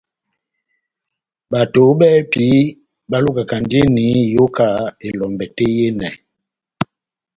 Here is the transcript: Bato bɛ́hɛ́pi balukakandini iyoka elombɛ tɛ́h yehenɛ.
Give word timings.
Bato 1.51 1.81
bɛ́hɛ́pi 1.99 2.47
balukakandini 3.09 4.05
iyoka 4.31 4.67
elombɛ 5.07 5.45
tɛ́h 5.55 5.73
yehenɛ. 5.77 6.09